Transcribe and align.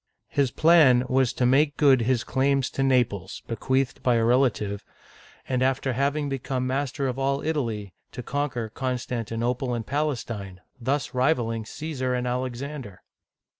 His 0.29 0.49
plan 0.49 1.03
was 1.09 1.31
to 1.33 1.45
make 1.45 1.77
good 1.77 2.01
his 2.01 2.23
claims 2.23 2.71
to 2.71 2.81
Naples,— 2.81 3.43
bequeathed 3.47 4.01
by 4.01 4.15
a 4.15 4.23
relative,— 4.23 4.83
and 5.47 5.61
after 5.61 5.93
having 5.93 6.27
become 6.27 6.65
master 6.65 7.07
of 7.07 7.19
all 7.19 7.43
Italy, 7.43 7.93
to 8.13 8.23
conquer 8.23 8.69
Constantinople 8.69 9.75
and 9.75 9.85
Palestine, 9.85 10.59
thus 10.79 11.13
rivaling 11.13 11.67
Caesar 11.67 12.15
and 12.15 12.25
Alexander 12.25 13.03